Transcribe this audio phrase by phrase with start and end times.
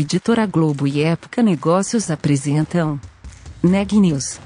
[0.00, 3.00] Editora Globo e Época Negócios apresentam
[3.60, 4.38] Neg News,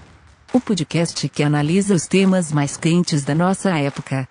[0.50, 4.26] o podcast que analisa os temas mais quentes da nossa época.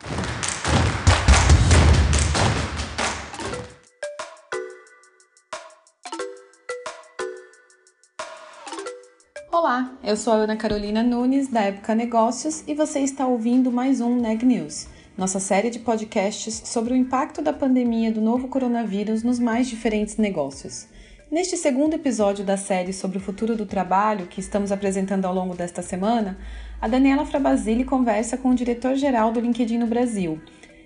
[9.51, 14.01] Olá, eu sou a Ana Carolina Nunes, da Época Negócios, e você está ouvindo mais
[14.01, 19.21] um Neg News, nossa série de podcasts sobre o impacto da pandemia do novo coronavírus
[19.21, 20.89] nos mais diferentes negócios.
[21.31, 25.55] Neste segundo episódio da série sobre o futuro do trabalho, que estamos apresentando ao longo
[25.55, 26.37] desta semana,
[26.81, 30.41] a Daniela Frabasile conversa com o diretor-geral do LinkedIn no Brasil.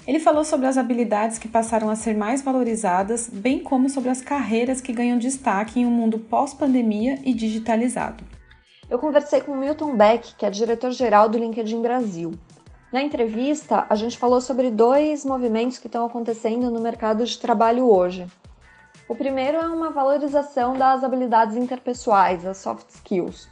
[0.05, 4.21] Ele falou sobre as habilidades que passaram a ser mais valorizadas, bem como sobre as
[4.21, 8.23] carreiras que ganham destaque em um mundo pós-pandemia e digitalizado.
[8.87, 12.35] Eu conversei com Milton Beck, que é diretor-geral do LinkedIn Brasil.
[12.93, 17.89] Na entrevista, a gente falou sobre dois movimentos que estão acontecendo no mercado de trabalho
[17.89, 18.27] hoje.
[19.07, 23.47] O primeiro é uma valorização das habilidades interpessoais, as soft skills.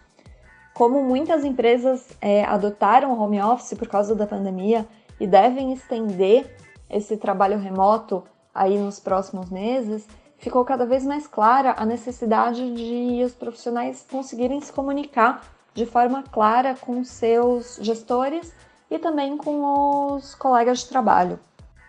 [0.73, 4.87] Como muitas empresas é, adotaram o home office por causa da pandemia
[5.19, 6.57] e devem estender
[6.89, 8.23] esse trabalho remoto
[8.53, 10.07] aí nos próximos meses,
[10.39, 15.43] ficou cada vez mais clara a necessidade de os profissionais conseguirem se comunicar
[15.75, 18.51] de forma clara com seus gestores
[18.89, 21.39] e também com os colegas de trabalho.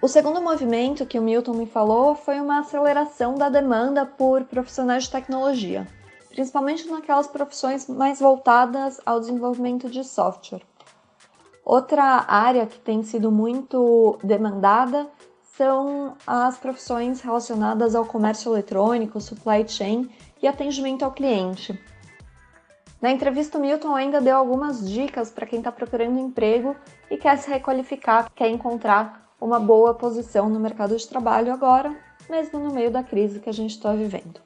[0.04, 5.04] O segundo movimento que o Milton me falou foi uma aceleração da demanda por profissionais
[5.04, 5.88] de tecnologia,
[6.28, 10.60] principalmente naquelas profissões mais voltadas ao desenvolvimento de software.
[11.64, 15.06] Outra área que tem sido muito demandada
[15.56, 20.10] são as profissões relacionadas ao comércio eletrônico, supply chain
[20.42, 21.82] e atendimento ao cliente.
[23.00, 26.76] Na entrevista, o Milton ainda deu algumas dicas para quem está procurando emprego
[27.10, 31.94] e quer se requalificar, quer encontrar uma boa posição no mercado de trabalho agora,
[32.30, 34.40] mesmo no meio da crise que a gente está vivendo.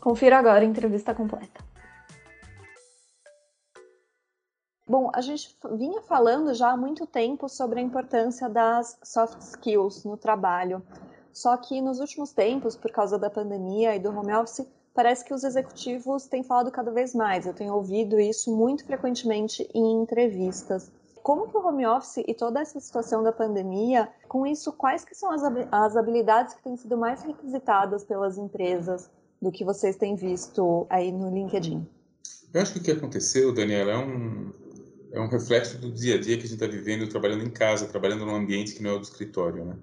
[0.00, 1.62] Confira agora a entrevista completa.
[4.88, 10.02] Bom, a gente vinha falando já há muito tempo sobre a importância das soft skills
[10.04, 10.82] no trabalho.
[11.30, 15.34] Só que nos últimos tempos, por causa da pandemia e do home office, parece que
[15.34, 17.44] os executivos têm falado cada vez mais.
[17.44, 20.90] Eu tenho ouvido isso muito frequentemente em entrevistas.
[21.22, 25.14] Como que o home office e toda essa situação da pandemia, com isso, quais que
[25.14, 29.10] são as habilidades que têm sido mais requisitadas pelas empresas
[29.40, 31.86] do que vocês têm visto aí no LinkedIn?
[32.52, 34.52] Eu acho que o que aconteceu, Daniela, é um,
[35.12, 37.86] é um reflexo do dia a dia que a gente está vivendo, trabalhando em casa,
[37.86, 39.76] trabalhando num ambiente que não é o do escritório, né?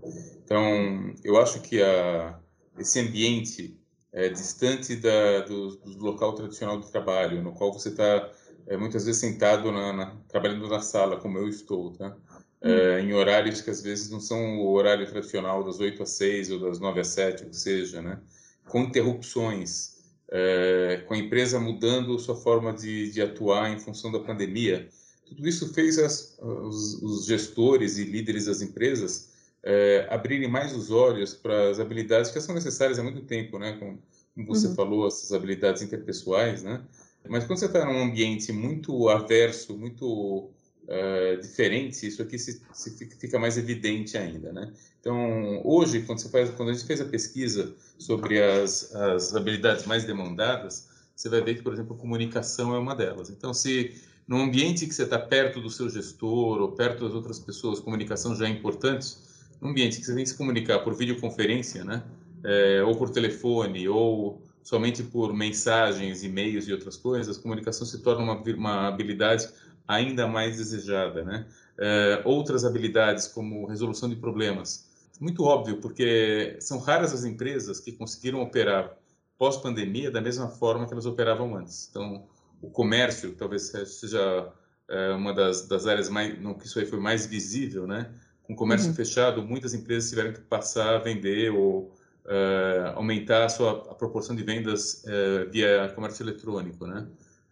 [0.43, 2.37] Então, eu acho que a,
[2.77, 3.79] esse ambiente
[4.11, 8.29] é distante da, do, do local tradicional do trabalho, no qual você está
[8.67, 12.15] é, muitas vezes sentado na, na, trabalhando na sala, como eu estou, tá?
[12.59, 16.51] É, em horários que às vezes não são o horário tradicional das 8 às 6
[16.51, 18.19] ou das 9 às 7, o que seja, né?
[18.67, 19.97] Com interrupções,
[20.29, 24.89] é, com a empresa mudando sua forma de, de, atuar em função da pandemia.
[25.25, 29.29] Tudo isso fez as, os, os, gestores e líderes das empresas
[29.63, 33.77] é, abrirem mais os olhos para as habilidades que são necessárias há muito tempo, né?
[33.77, 34.01] Como,
[34.33, 34.75] como você uhum.
[34.75, 36.81] falou, essas habilidades interpessoais, né?
[37.29, 40.49] Mas quando você está num ambiente muito averso, muito
[40.87, 44.71] uh, diferente, isso aqui se, se fica mais evidente ainda, né?
[44.99, 49.85] Então, hoje, quando, você faz, quando a gente fez a pesquisa sobre as, as habilidades
[49.85, 53.29] mais demandadas, você vai ver que, por exemplo, comunicação é uma delas.
[53.29, 53.93] Então, se
[54.27, 58.35] num ambiente que você está perto do seu gestor ou perto das outras pessoas, comunicação
[58.35, 59.15] já é importante,
[59.61, 62.03] num ambiente que você tem que se comunicar por videoconferência, né?
[62.43, 67.99] É, ou por telefone, ou somente por mensagens, e-mails e outras coisas, a comunicação se
[67.99, 69.47] torna uma, uma habilidade
[69.87, 71.47] ainda mais desejada, né?
[71.79, 74.89] É, outras habilidades como resolução de problemas,
[75.21, 78.93] muito óbvio, porque são raras as empresas que conseguiram operar
[79.37, 81.87] pós-pandemia da mesma forma que elas operavam antes.
[81.89, 82.27] Então,
[82.61, 84.51] o comércio talvez seja
[84.89, 88.11] é, uma das, das áreas mais, não que isso aí foi mais visível, né?
[88.43, 88.95] Com o comércio uhum.
[88.95, 91.95] fechado, muitas empresas tiveram que passar a vender ou
[92.27, 97.07] uh, aumentar a sua a proporção de vendas uh, via comércio eletrônico, né?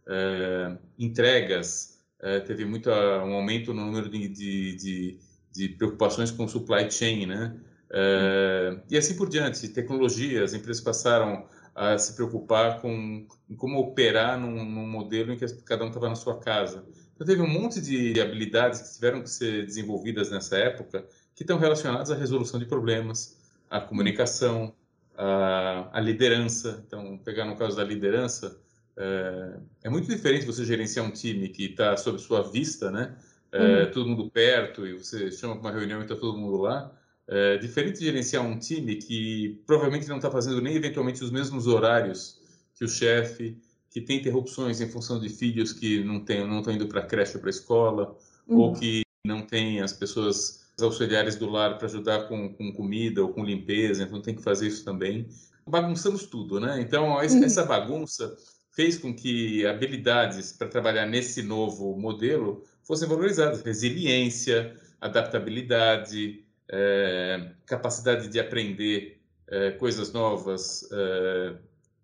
[0.07, 1.95] Uh, entregas,
[2.48, 5.19] teve muito um aumento no número de, de, de,
[5.51, 7.56] de preocupações com supply chain, né?
[8.89, 11.45] e assim por diante, tecnologia, as empresas passaram
[11.75, 13.27] a se preocupar com
[13.57, 16.83] como operar num, num modelo em que cada um estava na sua casa.
[17.13, 21.06] Então, teve um monte de habilidades que tiveram que ser desenvolvidas nessa época
[21.36, 23.38] que estão relacionadas à resolução de problemas,
[23.77, 24.74] a comunicação,
[25.18, 26.83] a, a liderança.
[26.88, 28.60] Então, pegar no caso da liderança,
[28.98, 33.16] é, é, muito diferente você gerenciar um time que está sob sua vista, né?
[33.51, 33.92] É, uhum.
[33.92, 36.92] Todo mundo perto e você chama para uma reunião e está todo mundo lá,
[37.27, 41.66] É diferente de gerenciar um time que provavelmente não está fazendo nem eventualmente os mesmos
[41.66, 42.39] horários
[42.75, 43.57] que o chefe,
[43.89, 47.06] que tem interrupções em função de filhos que não tem, não estão indo para a
[47.06, 48.18] creche ou para a escola,
[48.48, 48.57] uhum.
[48.57, 53.30] ou que não tem as pessoas auxiliares do lar para ajudar com, com, comida ou
[53.30, 55.27] com limpeza, então tem que fazer isso também.
[55.68, 56.80] Bagunçamos tudo, né?
[56.80, 57.19] Então, uhum.
[57.22, 58.36] essa bagunça
[58.72, 63.62] fez com que habilidades para trabalhar nesse novo modelo fossem valorizadas.
[63.62, 71.56] Resiliência, adaptabilidade, é, capacidade de aprender é, coisas novas é,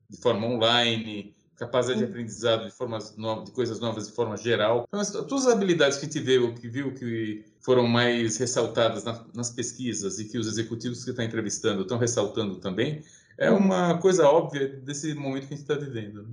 [0.10, 4.86] de forma online, capacidade de aprendizado de, formas novas, de coisas novas de forma geral.
[4.88, 9.04] Então, as, todas as habilidades que a gente viu, que viu que foram mais ressaltadas
[9.04, 13.04] na, nas pesquisas e que os executivos que está entrevistando estão ressaltando também,
[13.38, 13.58] é uhum.
[13.58, 16.24] uma coisa óbvia desse momento que a gente está vivendo.
[16.24, 16.30] Né?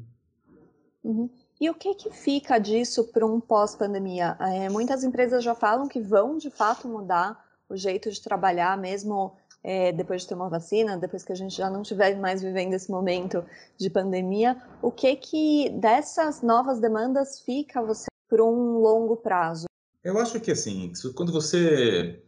[1.05, 1.31] Uhum.
[1.61, 4.37] E o que, que fica disso para um pós-pandemia?
[4.41, 9.37] É, muitas empresas já falam que vão de fato mudar o jeito de trabalhar, mesmo
[9.63, 12.75] é, depois de ter uma vacina, depois que a gente já não estiver mais vivendo
[12.75, 13.45] esse momento
[13.77, 14.57] de pandemia.
[14.81, 19.67] O que que dessas novas demandas fica você por um longo prazo?
[20.09, 22.19] Eu acho que assim, quando você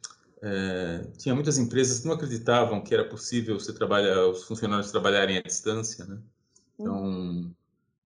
[0.43, 5.39] é, tinha muitas empresas que não acreditavam que era possível você trabalhar, os funcionários trabalharem
[5.39, 6.19] à distância, né?
[6.79, 7.51] Então,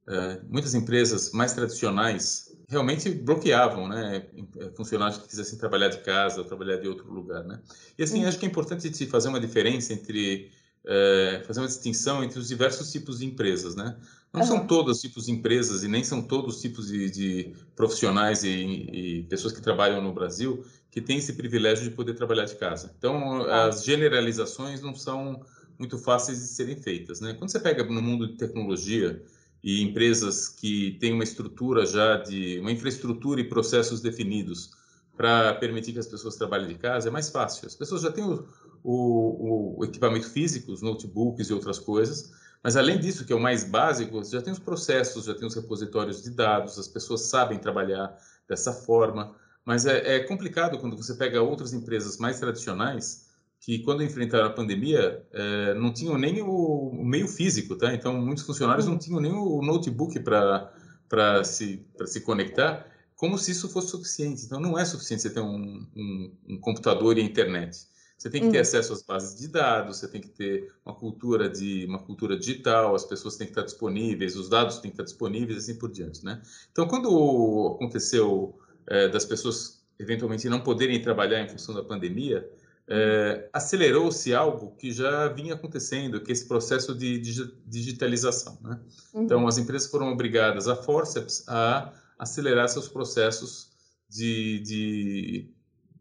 [0.09, 4.29] é, muitas empresas mais tradicionais realmente bloqueavam, né,
[4.76, 7.61] funcionários que quisessem trabalhar de casa ou trabalhar de outro lugar, né.
[7.99, 8.29] E assim, uhum.
[8.29, 10.53] acho que é importante se fazer uma diferença entre
[10.86, 13.96] é, fazer uma distinção entre os diversos tipos de empresas, né?
[14.32, 14.46] Não uhum.
[14.46, 18.42] são todos os tipos de empresas e nem são todos os tipos de, de profissionais
[18.42, 22.56] e, e, pessoas que trabalham no Brasil que têm esse privilégio de poder trabalhar de
[22.56, 22.92] casa.
[22.98, 23.50] Então, uhum.
[23.50, 25.40] as generalizações não são
[25.78, 27.34] muito fáceis de serem feitas, né?
[27.34, 29.20] Quando você pega no mundo de tecnologia,
[29.64, 34.72] e empresas que têm uma estrutura já de uma infraestrutura e processos definidos
[35.16, 37.66] para permitir que as pessoas trabalhem de casa é mais fácil.
[37.66, 38.46] As pessoas já têm o,
[38.82, 42.32] o, o, equipamento físico, os notebooks e outras coisas,
[42.62, 45.55] mas além disso, que é o mais básico, já tem os processos, já tem os
[45.55, 48.16] repositórios de dados, as pessoas sabem trabalhar
[48.49, 49.34] dessa forma.
[49.64, 53.25] Mas é, é complicado quando você pega outras empresas mais tradicionais
[53.64, 57.94] que quando enfrentaram a pandemia é, não tinham nem o, meio físico, tá?
[57.94, 60.70] Então muitos funcionários não tinham nem o notebook para
[61.08, 62.87] para se para se conectar,
[63.25, 64.44] como se isso fosse suficiente.
[64.44, 67.87] Então não é suficiente você ter um, um, um computador e a internet.
[68.19, 68.61] Você tem que ter uhum.
[68.61, 72.94] acesso às bases de dados, você tem que ter uma cultura de uma cultura digital,
[72.94, 76.23] as pessoas têm que estar disponíveis, os dados têm que estar disponíveis, assim por diante,
[76.23, 76.43] né?
[76.71, 82.47] Então quando aconteceu é, das pessoas eventualmente não poderem trabalhar em função da pandemia,
[82.87, 87.19] é, acelerou-se algo que já vinha acontecendo, que é esse processo de
[87.67, 88.59] digitalização.
[88.61, 88.79] Né?
[89.15, 89.23] Uhum.
[89.23, 91.91] Então, as empresas foram obrigadas a forceps a
[92.25, 93.71] acelerar seus processos
[94.09, 95.50] de, de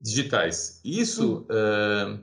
[0.02, 0.82] digitais.
[0.84, 2.18] Isso é,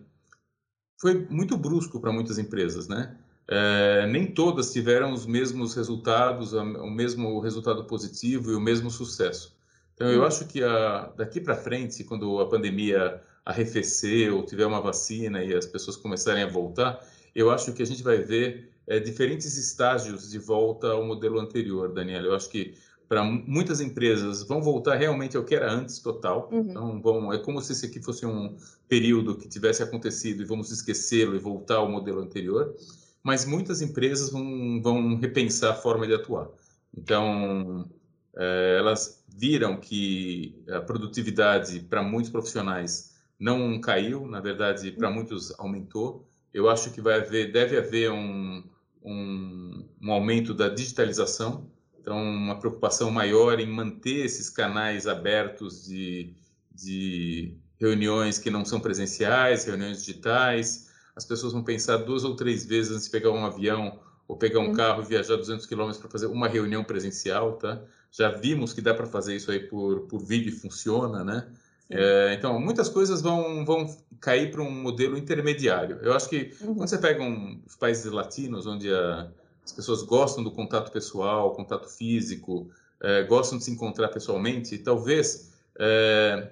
[1.01, 3.17] foi muito brusco para muitas empresas, né?
[3.49, 9.57] É, nem todas tiveram os mesmos resultados, o mesmo resultado positivo e o mesmo sucesso.
[9.95, 10.27] Então, eu uhum.
[10.27, 15.53] acho que a, daqui para frente, quando a pandemia arrefecer ou tiver uma vacina e
[15.53, 17.05] as pessoas começarem a voltar,
[17.35, 21.93] eu acho que a gente vai ver é, diferentes estágios de volta ao modelo anterior,
[21.93, 22.27] Daniela.
[22.27, 22.75] Eu acho que
[23.11, 26.49] para muitas empresas vão voltar realmente ao que era antes total.
[26.53, 26.61] Uhum.
[26.61, 28.57] Então vão, é como se esse aqui fosse um
[28.89, 32.73] período que tivesse acontecido e vamos esquecê-lo e voltar ao modelo anterior.
[33.21, 36.51] Mas muitas empresas vão, vão repensar a forma de atuar.
[36.97, 37.91] Então
[38.37, 45.53] é, elas viram que a produtividade para muitos profissionais não caiu, na verdade, para muitos
[45.59, 46.29] aumentou.
[46.55, 48.63] Eu acho que vai haver, deve haver um,
[49.03, 51.69] um, um, aumento da digitalização,
[52.01, 56.35] então uma preocupação maior em manter esses canais abertos de,
[56.75, 60.91] de reuniões que não são presenciais, reuniões digitais.
[61.15, 64.61] As pessoas vão pensar duas ou três vezes antes de pegar um avião ou pegar
[64.61, 67.83] um carro e viajar 200 quilômetros para fazer uma reunião presencial, tá?
[68.13, 71.49] Já vimos que dá para fazer isso aí por, por vídeo e funciona, né?
[71.91, 75.99] É, então, muitas coisas vão, vão cair para um modelo intermediário.
[76.03, 76.77] Eu acho que uhum.
[76.77, 79.29] quando você pega um, os países latinos, onde a,
[79.71, 82.69] as pessoas gostam do contato pessoal, contato físico,
[83.01, 86.51] é, gostam de se encontrar pessoalmente, talvez é,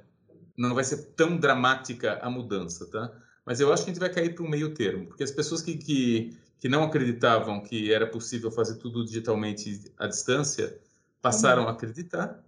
[0.57, 3.13] não vai ser tão dramática a mudança, tá?
[3.45, 5.61] Mas eu acho que a gente vai cair para um meio termo, porque as pessoas
[5.61, 10.79] que, que, que não acreditavam que era possível fazer tudo digitalmente à distância
[11.21, 11.69] passaram uhum.
[11.69, 12.43] a acreditar.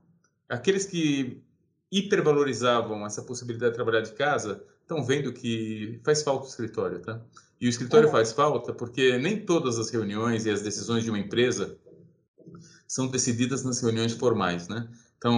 [0.49, 1.43] Aqueles que
[1.91, 7.21] hipervalorizavam essa possibilidade de trabalhar de casa estão vendo que faz falta o escritório, tá?
[7.61, 8.11] E o escritório é.
[8.11, 11.77] faz falta porque nem todas as reuniões e as decisões de uma empresa
[12.89, 14.89] são decididas nas reuniões formais, né?
[15.19, 15.35] Então,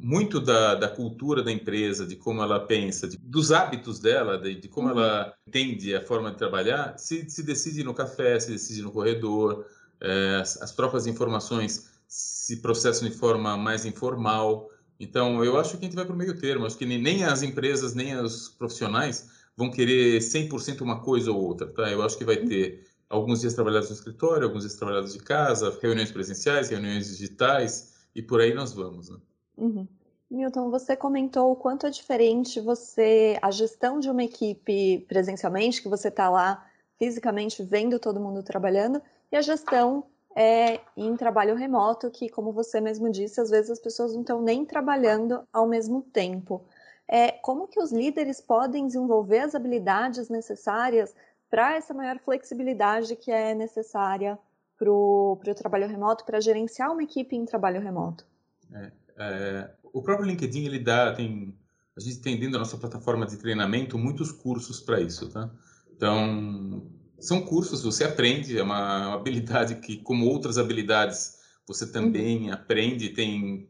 [0.00, 4.54] muito da, da cultura da empresa, de como ela pensa, de, dos hábitos dela, de,
[4.54, 5.00] de como uhum.
[5.00, 9.66] ela entende a forma de trabalhar, se, se decide no café, se decide no corredor,
[10.00, 14.70] é, as, as de informações se processam de forma mais informal.
[15.00, 16.64] Então, eu acho que a gente vai para o meio termo.
[16.64, 21.66] Acho que nem as empresas, nem os profissionais vão querer 100% uma coisa ou outra.
[21.66, 21.90] Tá?
[21.90, 25.76] Eu acho que vai ter alguns dias trabalhados no escritório, alguns dias trabalhados de casa,
[25.82, 29.10] reuniões presenciais, reuniões digitais e por aí nós vamos.
[29.10, 29.18] Né?
[29.56, 29.88] Uhum.
[30.30, 35.88] Milton, você comentou o quanto é diferente você a gestão de uma equipe presencialmente, que
[35.88, 36.64] você está lá
[36.96, 40.04] fisicamente vendo todo mundo trabalhando, e a gestão
[40.36, 44.40] é, em trabalho remoto, que, como você mesmo disse, às vezes as pessoas não estão
[44.40, 46.64] nem trabalhando ao mesmo tempo.
[47.08, 51.14] É, como que os líderes podem desenvolver as habilidades necessárias
[51.50, 54.38] para essa maior flexibilidade que é necessária
[54.76, 58.24] para o trabalho remoto, para gerenciar uma equipe em trabalho remoto?
[58.72, 61.56] É, é, o próprio LinkedIn, ele dá, tem,
[61.96, 65.50] a gente tem dentro da nossa plataforma de treinamento muitos cursos para isso, tá?
[65.96, 66.86] Então,
[67.18, 72.52] são cursos, você aprende, é uma, habilidade que, como outras habilidades, você também uhum.
[72.52, 73.68] aprende, tem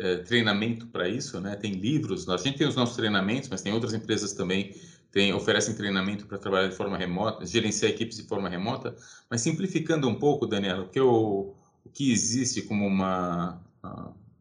[0.00, 1.54] é, treinamento para isso, né?
[1.56, 4.74] Tem livros, a gente tem os nossos treinamentos, mas tem outras empresas também
[5.12, 8.96] tem, oferecem treinamento para trabalhar de forma remota, gerenciar equipes de forma remota,
[9.28, 11.54] mas simplificando um pouco, Daniela, o que, o
[11.92, 13.60] que existe como uma,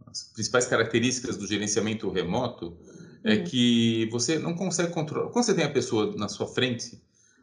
[0.08, 2.78] as principais características do gerenciamento remoto
[3.24, 3.44] é uhum.
[3.44, 5.30] que você não consegue controlar.
[5.32, 7.02] Quando você tem a pessoa na sua frente,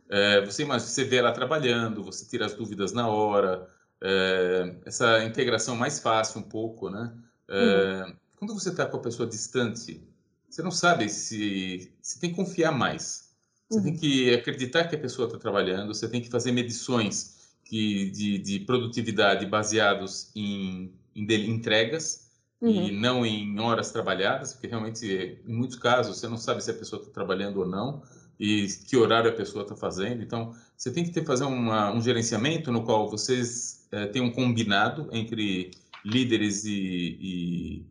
[0.08, 3.68] é, você imagina, você vê ela trabalhando, você tira as dúvidas na hora,
[4.02, 7.12] é, essa integração mais fácil um pouco, né?
[7.48, 8.16] É, uhum.
[8.36, 10.00] Quando você está com a pessoa distante,
[10.48, 13.30] você não sabe se você tem que confiar mais.
[13.68, 13.84] Você uhum.
[13.84, 18.38] tem que acreditar que a pessoa está trabalhando, você tem que fazer medições que, de,
[18.38, 22.88] de produtividade baseados em, em entregas uhum.
[22.88, 26.74] e não em horas trabalhadas, porque realmente, em muitos casos, você não sabe se a
[26.74, 28.02] pessoa está trabalhando ou não
[28.38, 30.22] e que horário a pessoa está fazendo.
[30.22, 34.30] Então, você tem que ter, fazer uma, um gerenciamento no qual vocês é, têm um
[34.30, 35.70] combinado entre
[36.06, 37.18] líderes e,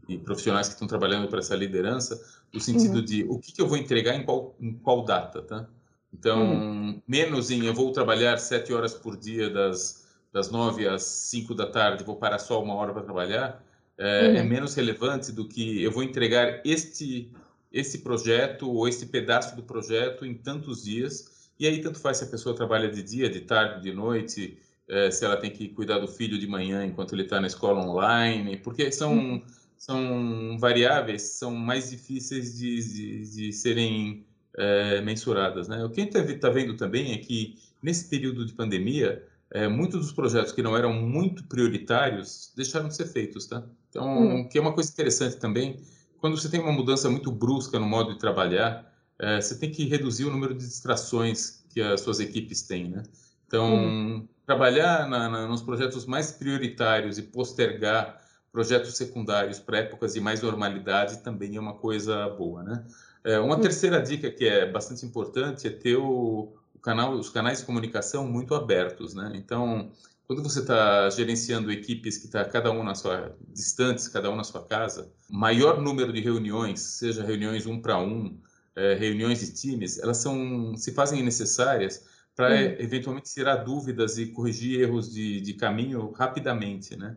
[0.07, 3.05] e, e profissionais que estão trabalhando para essa liderança, no sentido uhum.
[3.05, 5.67] de o que, que, eu vou entregar em qual, em qual data, tá?
[6.13, 7.01] Então, uhum.
[7.05, 11.67] menos em eu vou trabalhar sete horas por dia, das, das nove às cinco da
[11.67, 13.61] tarde, vou parar só uma hora para trabalhar,
[13.97, 14.35] é, é uhum.
[14.37, 17.29] é, menos relevante do que eu vou entregar este,
[17.69, 22.23] este projeto ou este pedaço do projeto em tantos dias, e aí tanto faz se
[22.23, 24.57] a pessoa trabalha de dia, de tarde, de noite,
[24.87, 27.83] é, se ela tem que cuidar do filho de manhã enquanto ele está na escola
[27.83, 29.41] online, porque são, uhum.
[29.77, 34.25] são variáveis são mais difíceis de, de, de serem
[34.57, 35.67] é, mensuradas.
[35.67, 35.83] Né?
[35.83, 39.67] O que a gente está tá vendo também é que, nesse período de pandemia, é,
[39.67, 43.45] muitos dos projetos que não eram muito prioritários deixaram de ser feitos.
[43.45, 43.63] Tá?
[43.89, 44.47] Então, uhum.
[44.47, 45.79] que é uma coisa interessante também,
[46.19, 49.85] quando você tem uma mudança muito brusca no modo de trabalhar, é, você tem que
[49.85, 52.89] reduzir o número de distrações que as suas equipes têm.
[52.89, 53.03] Né?
[53.47, 58.21] Então, uhum trabalhar na, na, nos projetos mais prioritários e postergar
[58.51, 62.85] projetos secundários para épocas de mais normalidade também é uma coisa boa, né?
[63.23, 67.59] É, uma terceira dica que é bastante importante é ter o, o canal, os canais
[67.59, 69.31] de comunicação muito abertos, né?
[69.35, 69.91] Então,
[70.25, 74.43] quando você está gerenciando equipes que está cada um na sua distantes, cada um na
[74.43, 78.37] sua casa, maior número de reuniões, seja reuniões um para um,
[78.75, 82.75] é, reuniões de times, elas são se fazem necessárias para uhum.
[82.79, 87.15] eventualmente tirar dúvidas e corrigir erros de, de caminho rapidamente, né?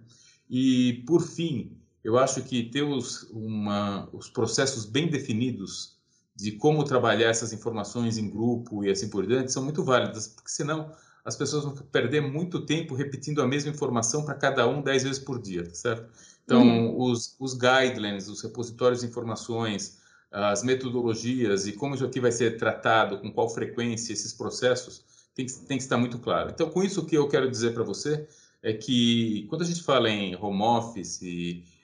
[0.49, 5.99] E por fim, eu acho que ter os, uma, os processos bem definidos
[6.35, 10.51] de como trabalhar essas informações em grupo e assim por diante são muito válidas, porque
[10.51, 10.93] senão
[11.25, 15.19] as pessoas vão perder muito tempo repetindo a mesma informação para cada um dez vezes
[15.19, 16.09] por dia, tá certo?
[16.45, 17.03] Então, uhum.
[17.03, 19.99] os, os guidelines, os repositórios de informações,
[20.31, 25.05] as metodologias e como isso aqui vai ser tratado, com qual frequência esses processos,
[25.39, 26.51] tem que, tem que estar muito claro.
[26.51, 28.27] Então, com isso, o que eu quero dizer para você
[28.61, 31.23] é que quando a gente fala em home office,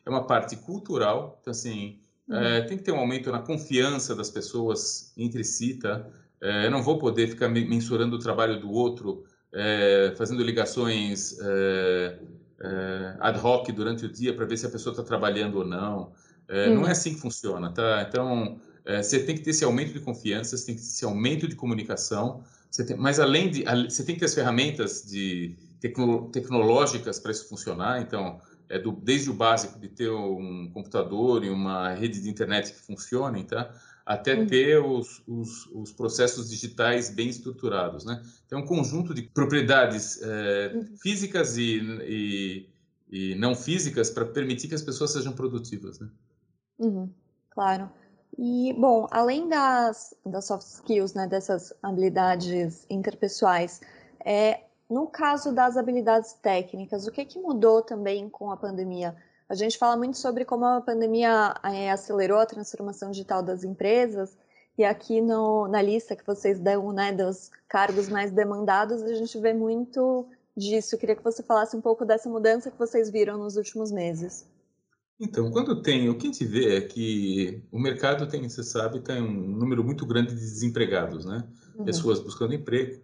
[0.05, 2.37] é uma parte cultural, então, assim, uhum.
[2.37, 6.05] é, tem que ter um aumento na confiança das pessoas entre si, tá?
[6.41, 11.39] É, eu não vou poder ficar mensurando o trabalho do outro, é, fazendo ligações
[13.21, 16.13] ad hoc durante o dia para ver se a pessoa está trabalhando ou não.
[16.51, 16.75] Uhum.
[16.75, 18.05] Não é assim que funciona, tá?
[18.09, 21.47] Então, você tem que ter esse aumento de confiança, você tem que ter esse aumento
[21.47, 22.43] de comunicação,
[22.83, 27.49] tem, mas além de, você tem que ter as ferramentas de tecno, tecnológicas para isso
[27.49, 28.01] funcionar.
[28.01, 32.73] Então, é do, desde o básico de ter um computador e uma rede de internet
[32.73, 33.71] que funcione, tá?
[34.05, 34.47] até uhum.
[34.47, 38.05] ter os, os, os, processos digitais bem estruturados.
[38.05, 38.23] Né?
[38.47, 40.97] Então, um conjunto de propriedades é, uhum.
[40.99, 42.69] físicas e, e,
[43.11, 45.99] e não físicas para permitir que as pessoas sejam produtivas.
[46.01, 46.09] Né?
[46.79, 47.11] Uhum,
[47.51, 47.91] claro.
[48.37, 53.81] E, bom, além das, das soft skills, né, dessas habilidades interpessoais,
[54.25, 54.61] é,
[54.91, 59.15] no caso das habilidades técnicas, o que, que mudou também com a pandemia?
[59.49, 64.37] A gente fala muito sobre como a pandemia é, acelerou a transformação digital das empresas,
[64.77, 69.39] e aqui no, na lista que vocês dão, né, dos cargos mais demandados, a gente
[69.39, 70.27] vê muito
[70.57, 70.95] disso.
[70.95, 74.45] Eu queria que você falasse um pouco dessa mudança que vocês viram nos últimos meses.
[75.19, 79.01] Então, quando tem, o que a gente vê é que o mercado tem, você sabe,
[79.01, 81.45] tem um número muito grande de desempregados, né?
[81.77, 81.85] Uhum.
[81.85, 83.01] Pessoas buscando emprego.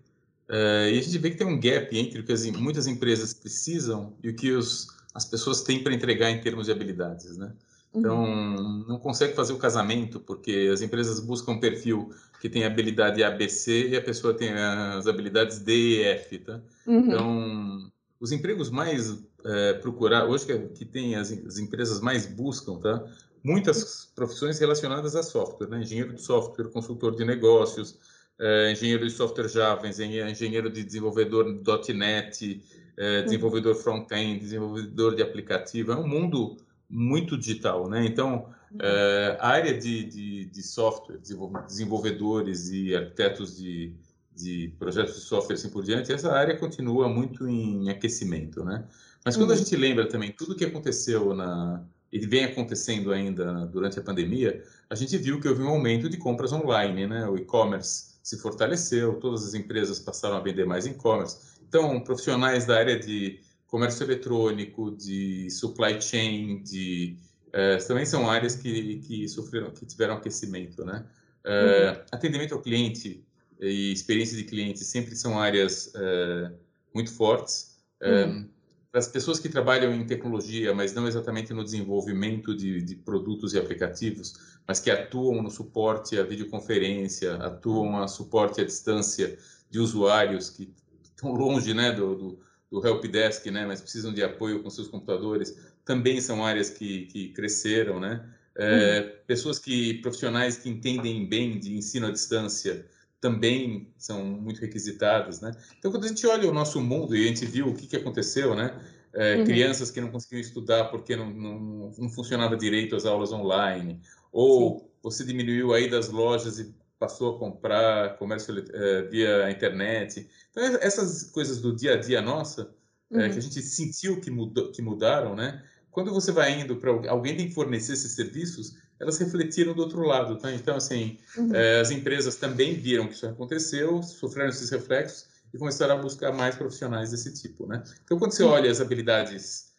[0.49, 3.33] Uh, e a gente vê que tem um gap entre o que as, muitas empresas
[3.33, 7.52] precisam e o que os, as pessoas têm para entregar em termos de habilidades, né?
[7.95, 8.85] Então, uhum.
[8.88, 13.88] não consegue fazer o casamento, porque as empresas buscam um perfil que tem habilidade ABC
[13.88, 16.61] e a pessoa tem as habilidades D e F, tá?
[16.87, 16.99] Uhum.
[16.99, 22.79] Então, os empregos mais é, procurar, hoje que, que tem as, as, empresas mais buscam,
[22.79, 23.03] tá?
[23.43, 25.81] Muitas profissões relacionadas a software, né?
[25.81, 27.99] Engenheiro de software, consultor de negócios,
[28.39, 31.47] é, engenheiro de software Java, engenheiro de desenvolvedor
[31.95, 32.62] .NET,
[32.99, 33.25] é, uhum.
[33.25, 35.93] desenvolvedor front-end, desenvolvedor de aplicativo.
[35.93, 36.59] É um mundo
[36.89, 38.05] muito digital, né?
[38.05, 41.19] Então, é, a área de, de, de, software,
[41.67, 43.95] desenvolvedores e arquitetos de,
[44.43, 48.85] de projetos de software assim por diante, essa área continua muito em aquecimento, né?
[49.25, 49.57] Mas quando uhum.
[49.57, 54.03] a gente lembra também tudo o que aconteceu na e vem acontecendo ainda durante a
[54.03, 57.29] pandemia, a gente viu que houve um aumento de compras online, né?
[57.29, 61.39] O e-commerce se fortaleceu, todas as empresas passaram a vender mais e-commerce.
[61.69, 67.17] Então, profissionais da área de comércio eletrônico, de supply chain, de
[67.53, 71.05] é, também são áreas que, que sofreram, que tiveram aquecimento, né?
[71.45, 72.05] É, uhum.
[72.13, 73.25] Atendimento ao cliente
[73.61, 76.52] e experiência de cliente sempre são áreas é,
[76.95, 77.79] muito fortes.
[78.02, 78.49] Uhum.
[78.90, 83.55] Para as pessoas que trabalham em tecnologia, mas não exatamente no desenvolvimento de, de produtos
[83.55, 89.39] e aplicativos, mas que atuam no suporte à videoconferência, atuam a suporte à distância
[89.71, 92.39] de usuários que estão longe, né, do, do
[92.71, 97.28] do helpdesk, né, mas precisam de apoio com seus computadores, também são áreas que, que
[97.30, 98.25] cresceram, né?
[98.56, 99.26] É, uhum.
[99.26, 102.87] Pessoas que profissionais que entendem bem de ensino à distância
[103.21, 105.52] também são muito requisitadas, né?
[105.78, 107.97] Então, quando a gente olha o nosso mundo e a gente viu o que, que
[107.97, 108.80] aconteceu, né?
[109.13, 109.45] É, uhum.
[109.45, 114.00] Crianças que não conseguiam estudar porque não, não, não, funcionava direito as aulas online,
[114.33, 114.87] ou Sim.
[115.02, 120.28] você diminuiu aí das lojas e passou a comprar comércio é, via internet.
[120.50, 122.73] Então, essas coisas do dia a dia nossa,
[123.11, 123.21] uhum.
[123.21, 125.63] é, que a gente sentiu que, mudou, que mudaram, né?
[125.91, 130.02] Quando você vai indo para alguém tem que fornecer esses serviços, elas refletiram do outro
[130.02, 130.52] lado, tá?
[130.52, 131.54] Então, assim, uhum.
[131.54, 136.32] é, as empresas também viram que isso aconteceu, sofreram esses reflexos e começaram a buscar
[136.32, 137.82] mais profissionais desse tipo, né?
[138.04, 139.71] Então, quando você olha as habilidades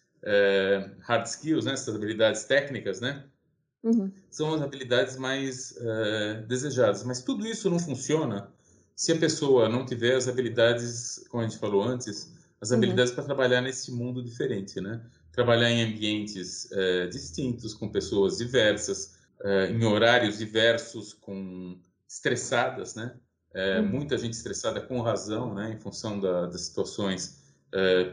[1.02, 1.74] hard skills, né?
[1.74, 3.24] Essas habilidades técnicas, né?
[3.84, 4.12] Uhum.
[4.30, 7.04] São as habilidades mais uh, desejadas.
[7.04, 8.52] Mas tudo isso não funciona
[8.96, 12.78] se a pessoa não tiver as habilidades, como a gente falou antes, as uhum.
[12.78, 13.16] habilidades uhum.
[13.16, 15.02] para trabalhar nesse mundo diferente, né?
[15.32, 23.16] Trabalhar em ambientes uh, distintos, com pessoas diversas, uh, em horários diversos, com estressadas, né?
[23.54, 23.88] Uhum.
[23.88, 25.74] Muita gente estressada com razão, né?
[25.74, 27.42] Em função da, das situações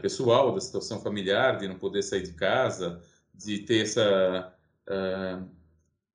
[0.01, 3.01] pessoal, da situação familiar, de não poder sair de casa,
[3.33, 4.53] de ter essa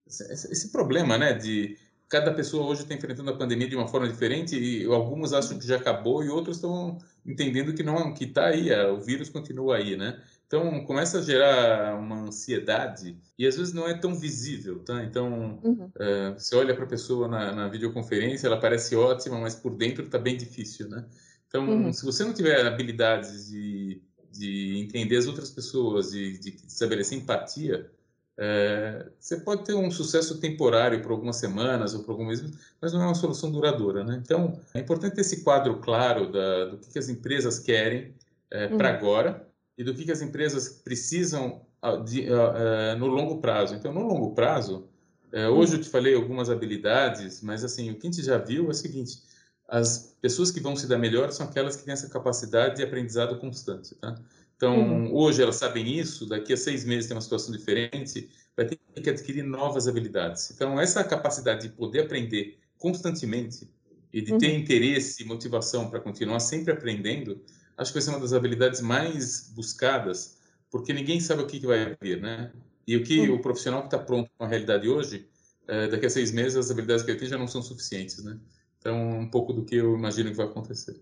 [0.06, 1.76] esse problema, né, de
[2.08, 5.66] cada pessoa hoje está enfrentando a pandemia de uma forma diferente e alguns acham que
[5.66, 9.96] já acabou e outros estão entendendo que não, que está aí, o vírus continua aí,
[9.96, 10.22] né?
[10.54, 15.02] Então começa a gerar uma ansiedade e às vezes não é tão visível, tá?
[15.02, 15.90] Então uhum.
[15.96, 20.04] uh, você olha para a pessoa na, na, videoconferência, ela parece ótima, mas por dentro
[20.04, 21.04] está bem difícil, né?
[21.48, 21.92] Então uhum.
[21.92, 27.18] se você não tiver habilidades de, de entender as outras pessoas e de, de estabelecer
[27.18, 27.90] empatia,
[28.38, 32.92] é, você pode ter um sucesso temporário por algumas semanas ou por alguns meses, mas
[32.92, 34.22] não é uma solução duradoura, né?
[34.24, 38.14] Então, é importante ter esse quadro claro da, do que, que as empresas querem
[38.52, 38.78] é, uhum.
[38.78, 41.62] para agora e do que, que as empresas precisam
[42.04, 43.74] de, uh, uh, no longo prazo.
[43.74, 44.88] Então, no longo prazo,
[45.32, 48.66] uh, hoje eu te falei algumas habilidades, mas assim, o que a gente já viu
[48.66, 49.22] é o seguinte,
[49.68, 53.38] as pessoas que vão se dar melhor são aquelas que têm essa capacidade de aprendizado
[53.38, 54.14] constante, tá?
[54.56, 55.14] Então, uhum.
[55.14, 59.10] hoje elas sabem isso, daqui a seis meses tem uma situação diferente, vai ter que
[59.10, 60.50] adquirir novas habilidades.
[60.50, 63.68] Então, essa capacidade de poder aprender constantemente
[64.12, 64.38] e de uhum.
[64.38, 67.40] ter interesse e motivação para continuar sempre aprendendo,
[67.76, 70.38] acho que vai ser uma das habilidades mais buscadas,
[70.70, 72.52] porque ninguém sabe o que, que vai vir, né?
[72.86, 73.36] E o que uhum.
[73.36, 75.28] o profissional que está pronto com a realidade hoje,
[75.66, 78.38] é, daqui a seis meses as habilidades que ele tem já não são suficientes, né?
[78.78, 81.00] Então, um pouco do que eu imagino que vai acontecer.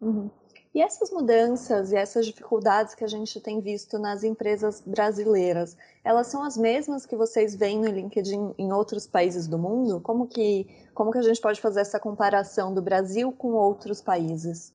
[0.00, 0.30] Uhum.
[0.72, 6.28] E essas mudanças e essas dificuldades que a gente tem visto nas empresas brasileiras, elas
[6.28, 10.00] são as mesmas que vocês veem no LinkedIn em outros países do mundo?
[10.00, 14.72] Como que, como que a gente pode fazer essa comparação do Brasil com outros países?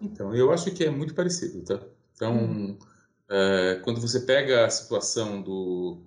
[0.00, 1.80] Então, eu acho que é muito parecido, tá?
[2.14, 2.78] Então, hum.
[3.28, 6.02] é, quando você pega a situação do,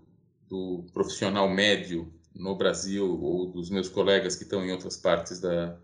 [0.48, 5.78] do profissional médio no Brasil ou dos meus colegas que estão em outras partes da,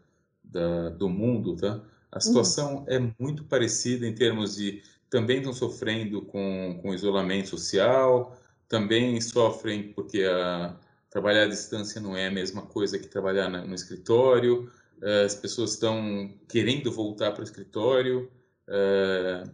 [0.44, 1.82] da do mundo, tá?
[2.12, 2.86] A situação uhum.
[2.88, 9.92] é muito parecida em termos de também estão sofrendo com, com isolamento social, também sofrem
[9.92, 10.76] porque a,
[11.10, 15.72] trabalhar à distância não é a mesma coisa que trabalhar na, no escritório, as pessoas
[15.72, 18.32] estão querendo voltar para o escritório.
[18.68, 19.48] Uh,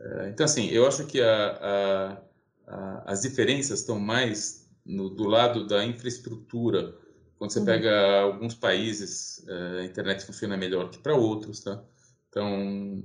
[0.00, 2.20] uh, então, assim, eu acho que a,
[2.66, 6.94] a, as diferenças estão mais no, do lado da infraestrutura
[7.36, 7.64] quando você uhum.
[7.64, 11.82] pega alguns países, a internet funciona melhor que para outros, tá?
[12.30, 13.04] Então,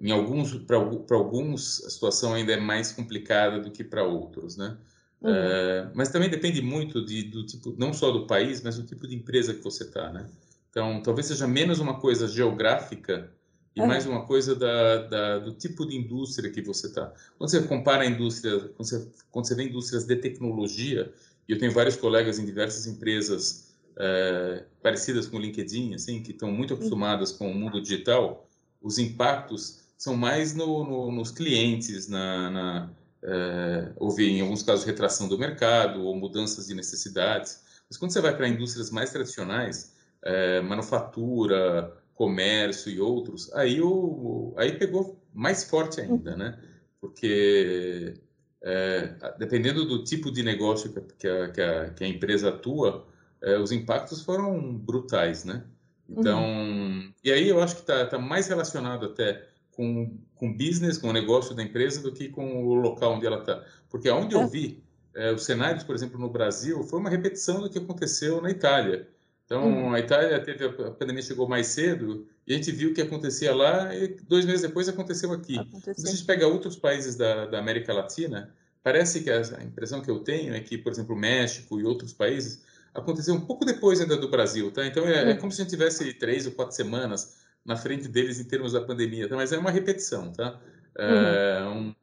[0.00, 4.78] em alguns, para alguns, a situação ainda é mais complicada do que para outros, né?
[5.20, 5.90] Uhum.
[5.94, 9.16] Mas também depende muito de, do tipo, não só do país, mas do tipo de
[9.16, 10.26] empresa que você está, né?
[10.74, 13.30] Então, talvez seja menos uma coisa geográfica
[13.76, 13.86] e uhum.
[13.86, 17.14] mais uma coisa da, da, do tipo de indústria que você está.
[17.38, 21.14] Quando você compara a indústria, quando você, quando você vê indústrias de tecnologia,
[21.48, 26.32] e eu tenho vários colegas em diversas empresas é, parecidas com o LinkedIn, assim, que
[26.32, 28.48] estão muito acostumadas com o mundo digital.
[28.82, 32.90] Os impactos são mais no, no, nos clientes, na, na
[33.22, 37.62] é, houve em alguns casos retração do mercado ou mudanças de necessidades.
[37.88, 39.93] Mas quando você vai para indústrias mais tradicionais,
[40.24, 46.58] é, manufatura, comércio e outros, aí o, aí pegou mais forte ainda, né?
[47.00, 48.14] Porque
[48.62, 53.06] é, dependendo do tipo de negócio que a, que a, que a empresa atua,
[53.42, 55.64] é, os impactos foram brutais, né?
[56.08, 57.12] Então, uhum.
[57.22, 61.12] e aí eu acho que está tá mais relacionado até com com business, com o
[61.12, 63.64] negócio da empresa, do que com o local onde ela está.
[63.88, 64.42] Porque aonde é.
[64.42, 64.82] eu vi
[65.14, 69.08] é, os cenários, por exemplo, no Brasil, foi uma repetição do que aconteceu na Itália.
[69.44, 69.92] Então, uhum.
[69.92, 73.54] a Itália teve a pandemia chegou mais cedo e a gente viu o que acontecia
[73.54, 75.58] lá e dois meses depois aconteceu aqui.
[75.58, 75.94] Aconteceu.
[75.94, 80.00] Se a gente pega outros países da, da América Latina, parece que a, a impressão
[80.00, 82.62] que eu tenho é que, por exemplo, o México e outros países
[82.94, 84.86] aconteceu um pouco depois ainda do Brasil, tá?
[84.86, 85.38] Então é, é uhum.
[85.38, 88.80] como se a gente tivesse três ou quatro semanas na frente deles em termos da
[88.80, 89.36] pandemia, tá?
[89.36, 90.58] Mas é uma repetição, tá?
[90.96, 91.88] É, uhum.
[91.88, 91.94] um,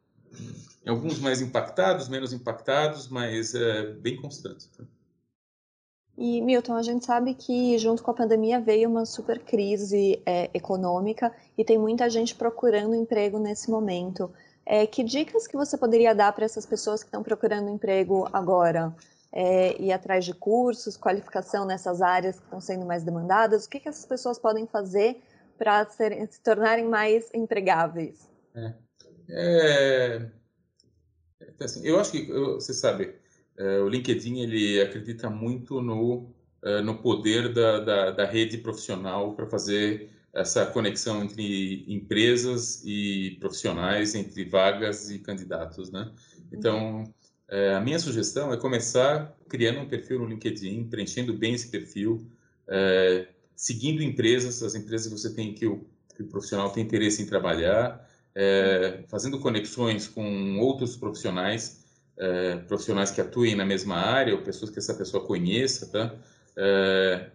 [0.86, 4.68] alguns mais impactados, menos impactados, mas é bem constante.
[4.78, 4.84] Tá?
[6.22, 10.52] E, Milton, a gente sabe que junto com a pandemia veio uma super crise é,
[10.54, 14.32] econômica e tem muita gente procurando emprego nesse momento.
[14.64, 18.96] É, que dicas que você poderia dar para essas pessoas que estão procurando emprego agora?
[19.32, 23.66] É, ir atrás de cursos, qualificação nessas áreas que estão sendo mais demandadas?
[23.66, 25.20] O que, que essas pessoas podem fazer
[25.58, 28.30] para se tornarem mais empregáveis?
[28.54, 28.74] É,
[29.28, 30.30] é,
[31.40, 33.16] é assim, eu acho que, você sabe,
[33.84, 39.46] o LinkedIn ele acredita muito no, é, no poder da, da, da rede profissional para
[39.48, 46.10] fazer essa conexão entre empresas e profissionais, entre vagas e candidatos, né?
[46.52, 47.04] Então,
[47.50, 52.26] é, a minha sugestão é começar criando um perfil no LinkedIn, preenchendo bem esse perfil,
[52.68, 57.22] é, seguindo empresas, as empresas que você tem que o, que o profissional tem interesse
[57.22, 61.81] em trabalhar, é, fazendo conexões com outros profissionais
[62.22, 66.16] é, profissionais que atuem na mesma área ou pessoas que essa pessoa conheça, tá?
[66.56, 67.32] É,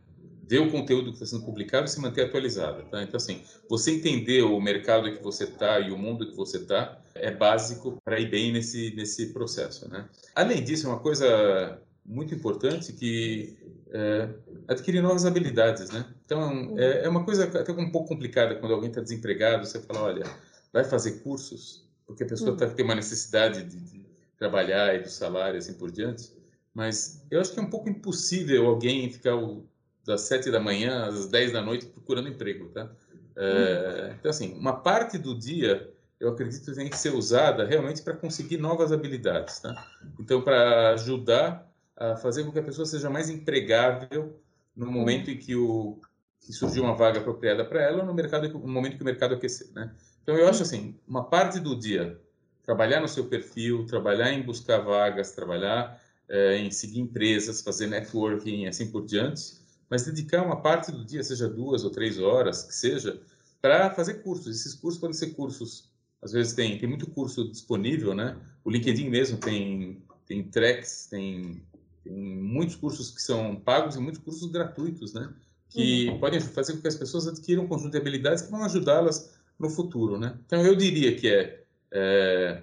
[0.49, 3.03] ver o conteúdo que está sendo publicado e se manter atualizado, tá?
[3.03, 7.01] Então, assim, você entender o mercado que você está e o mundo que você está
[7.17, 10.09] é básico para ir bem nesse, nesse processo, né?
[10.37, 13.59] Além disso, é uma coisa muito importante que
[13.91, 14.29] é,
[14.69, 16.07] adquirir novas habilidades, né?
[16.25, 20.03] Então, é, é uma coisa até um pouco complicada quando alguém está desempregado, você fala,
[20.03, 20.25] olha,
[20.73, 23.96] vai fazer cursos, porque a pessoa tá, tem uma necessidade de, de
[24.39, 26.33] trabalhar e do salário assim por diante.
[26.75, 29.67] Mas eu acho que é um pouco impossível alguém ficar o,
[30.05, 32.91] das sete da manhã às dez da noite procurando emprego, tá?
[33.35, 38.03] É, então, assim, uma parte do dia eu acredito que tem que ser usada realmente
[38.03, 39.75] para conseguir novas habilidades, tá?
[40.19, 44.41] Então, para ajudar a fazer com que a pessoa seja mais empregável
[44.75, 45.99] no momento em que o
[46.41, 49.69] que surgiu uma vaga apropriada para ela, no mercado, no momento que o mercado aquecer,
[49.75, 49.95] né?
[50.23, 52.21] Então, eu acho assim, uma parte do dia
[52.67, 58.65] trabalhar no seu perfil, trabalhar em buscar vagas, trabalhar é, em seguir empresas, fazer networking
[58.65, 59.55] e assim por diante,
[59.89, 63.21] mas dedicar uma parte do dia, seja duas ou três horas, que seja,
[63.63, 64.49] para fazer cursos.
[64.49, 65.89] Esses cursos podem ser cursos,
[66.21, 68.37] às vezes tem, tem muito curso disponível, né?
[68.65, 71.63] O LinkedIn mesmo tem, tem tracks, tem,
[72.03, 75.33] tem muitos cursos que são pagos e muitos cursos gratuitos, né?
[75.69, 76.19] Que uhum.
[76.19, 79.71] podem fazer com que as pessoas adquiram um conjunto de habilidades que vão ajudá-las no
[79.71, 80.19] futuro.
[80.19, 80.39] Né?
[80.47, 82.63] Então, eu diria que é, é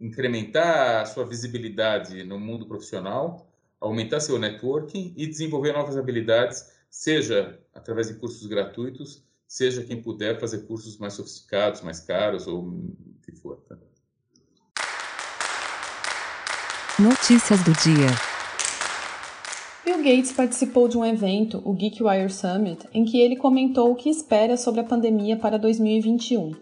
[0.00, 3.48] incrementar a sua visibilidade no mundo profissional,
[3.80, 10.38] aumentar seu networking e desenvolver novas habilidades, seja através de cursos gratuitos, seja quem puder
[10.40, 13.56] fazer cursos mais sofisticados, mais caros ou o que for.
[13.68, 13.76] Tá?
[16.98, 18.06] Notícias do dia.
[19.84, 24.08] Bill Gates participou de um evento, o GeekWire Summit, em que ele comentou o que
[24.08, 26.54] espera sobre a pandemia para 2021.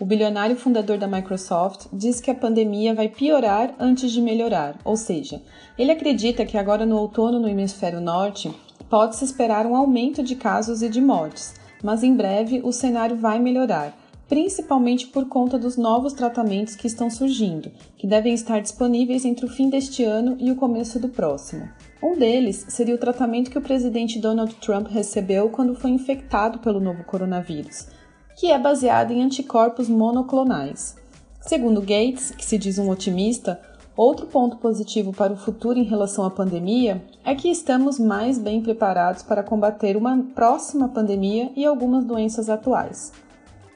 [0.00, 4.96] O bilionário fundador da Microsoft diz que a pandemia vai piorar antes de melhorar, ou
[4.96, 5.42] seja,
[5.76, 8.48] ele acredita que agora no outono no hemisfério norte
[8.88, 13.40] pode-se esperar um aumento de casos e de mortes, mas em breve o cenário vai
[13.40, 13.92] melhorar,
[14.28, 19.50] principalmente por conta dos novos tratamentos que estão surgindo, que devem estar disponíveis entre o
[19.50, 21.68] fim deste ano e o começo do próximo.
[22.00, 26.78] Um deles seria o tratamento que o presidente Donald Trump recebeu quando foi infectado pelo
[26.78, 27.97] novo coronavírus
[28.38, 30.94] que é baseada em anticorpos monoclonais.
[31.40, 33.60] Segundo Gates, que se diz um otimista,
[33.96, 38.62] outro ponto positivo para o futuro em relação à pandemia é que estamos mais bem
[38.62, 43.12] preparados para combater uma próxima pandemia e algumas doenças atuais.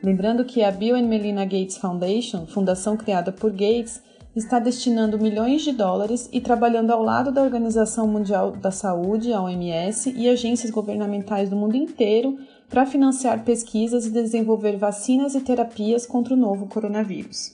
[0.01, 4.01] Lembrando que a Bill and Melinda Gates Foundation, fundação criada por Gates,
[4.35, 9.43] está destinando milhões de dólares e trabalhando ao lado da Organização Mundial da Saúde, a
[9.43, 12.39] OMS, e agências governamentais do mundo inteiro
[12.73, 17.53] para financiar pesquisas e desenvolver vacinas e terapias contra o novo coronavírus.